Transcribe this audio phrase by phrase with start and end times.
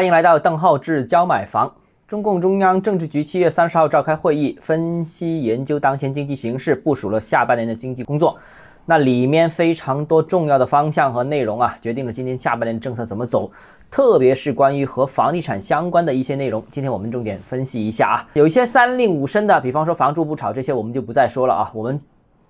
[0.00, 1.70] 欢迎来到邓浩志教买房。
[2.08, 8.38] 中共中央政治局七月三十号召开会议，分析研究当前经济形势，部署了下半年的经济工作。
[8.86, 13.52] 那里面非常多重要的方向和内容啊，决定了今年下半年政策怎么走。
[13.90, 18.26] 特别是关于和房地产相关的一些内容，今天我们重点分析一下啊。
[18.32, 21.70] 有一些三令五申的，比方说房住不炒这些，我们就不再说了啊。
[21.74, 22.00] 我们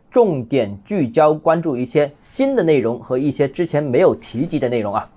[0.09, 5.09] 重点聚焦关注一些新的内容和一些之前没有提及的内容啊。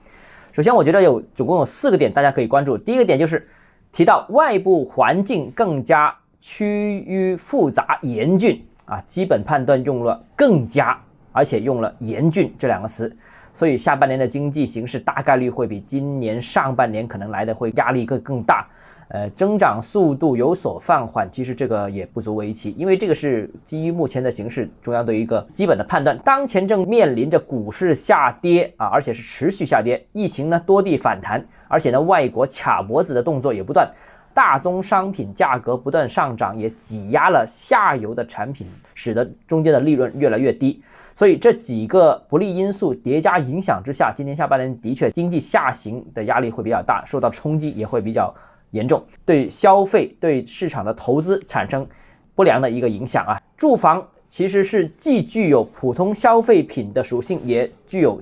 [0.56, 2.78] 首先，我觉得有总共有四个点大家可以关注。
[2.78, 3.48] 第一个点就是
[3.92, 10.96] 提到外部环境更加趋于复杂严峻啊，基本判断用了更加，
[11.32, 13.18] 而且用了严峻这两个词，
[13.56, 18.68] 所以下半年的经济形势大概率会比今年上半年可能来的会压力会更大。
[19.14, 26.18] 呃，增长速度有所放缓，其实这个也不足为奇，因为这个是基于目前的形势，中央的一个基本的判断。
[26.26, 33.88] 当前正面临着股市下跌啊，而且是持续下跌，疫情呢多地反弹，而且呢外国卡脖子的动作也不断，
[34.34, 40.82] 大宗商品价格不断上涨，也挤压了下游的产品，使得中间的利润越来越低。
[41.14, 48.34] 所以这几个不利因素叠加影响之下，今年下半年的确经济下行的压力会比较大，受到冲击也会比较。
[48.74, 51.88] 严重对消费、对市场的投资产生
[52.36, 53.40] 不良的一个影响啊！
[53.56, 58.20] 住房其实是既具有普通消费品的属性，也具有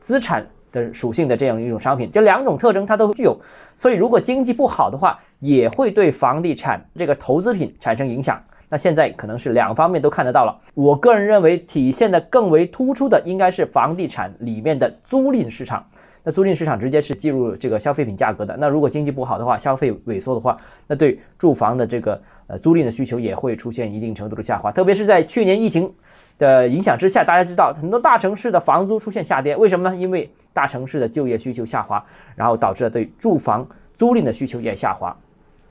[0.00, 3.38] 资产的属性的这样一种商品，这两种特征它都具有。
[3.76, 8.42] 所以，如果经济不好的话，也会对房地产这个投资品产生影响。
[8.70, 10.58] 那现在可能是两方面都看得到了。
[10.74, 15.84] 我个人认为，体现的更为突出的应该是房地产里面的租赁市场。
[16.22, 18.56] 那租赁市场直接是计入这个消费品价格的。
[18.58, 24.70] 那如果经济不好的话，消费萎缩的话，那对住房的这个呃租赁的需求也会出现一定程度的下滑。
[24.70, 25.92] 特别是在去年疫情
[26.38, 29.96] 的影响之下，大家知道很多大城市的房租出现下跌，为什么呢？
[29.96, 32.04] 因为大城市的就业需求下滑，
[32.36, 35.16] 然后导致了对住房租赁的需求也下滑。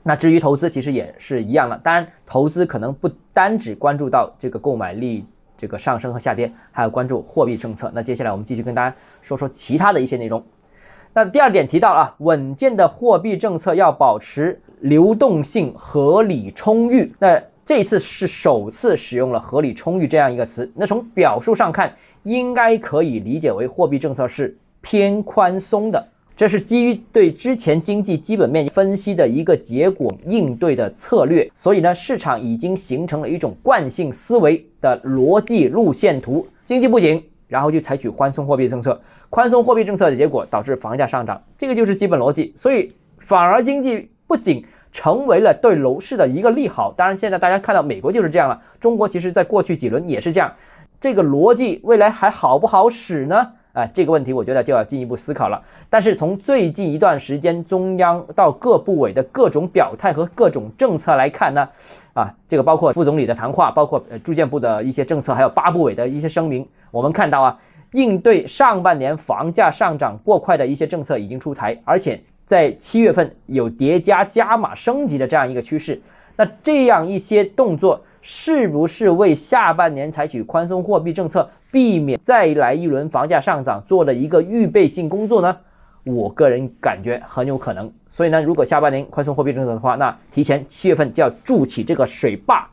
[0.02, 1.78] 那至于投资，其实也是一样的。
[1.84, 5.24] 当然，投资可能不单只关注到这个购买力。
[5.60, 7.90] 这个上升和下跌，还要关注货币政策。
[7.94, 10.42] 那接下来我们继续跟大家说说其他的一些内容。
[11.12, 17.12] 那第二点提到啊，稳健的货币政策要保持流动性合理充裕。
[17.18, 20.70] 那这次是首次使用了合理充裕这样一个词。
[20.74, 21.92] 那从表述上看，
[22.22, 26.08] 应该可以理解为货币政策是偏宽松的。
[26.36, 36.46] 这是基于对之前经济基本面分析的一个结果应对的策略，所以呢，市场已经形成了一种惯性思维的逻辑路线图。
[36.64, 38.98] 经济不景，然后就采取宽松货币政策，
[39.28, 42.54] 宽松货币政策的结果导致房价上涨，这个就是基本逻辑。
[42.56, 46.94] 所以反而经济不景成为了对楼市的一个利好。
[46.96, 50.50] 当然，现在大家看到美国就是这样了，中国其实在过去几轮也是这样，
[51.00, 53.52] 这个逻辑未来还好不好使呢？
[53.72, 55.62] 啊，这个问题我觉得就要进一步思考了。
[55.88, 61.68] 但是从最近一段时间中央到各部委的各种表态和各种政策来看呢，
[62.12, 67.58] 啊，这个包括副总理的谈话，包括呃住建部的一些政策，还有八部委的一些声明，我们看到啊，
[67.92, 76.00] 应对上半年房价上涨过快的一些政策已经出台，而且在七月份有叠加加码升级的这样一个趋势。
[76.36, 78.00] 那这样一些动作。
[78.22, 85.56] 是不是为下半年采取宽松货币政策，避免再来一轮房价上涨做了一个预备性工作呢？
[86.04, 87.90] 我个人感觉很有可能。
[88.10, 92.68] 所以呢，如果下半年宽松货币政策的话，那提前七月份就要筑起这个水坝，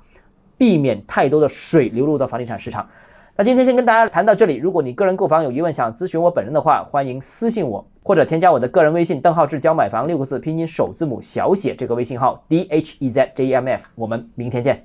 [0.58, 2.88] 避免太多的水流入到房地产市场。
[3.36, 4.56] 那今天先跟大家谈到这里。
[4.56, 13.86] 如果你个人购房有疑问，想咨询我本人的话，欢迎私信我，或者添加我的个人微信“邓浩志教买房”六个字拼音首字母小写这个微信号 d h e z j m f。
[13.94, 14.84] 我们明天见。